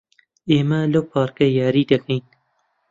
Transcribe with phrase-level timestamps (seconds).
[0.51, 2.23] ئێمە لەو پارکە یاری دەکەین.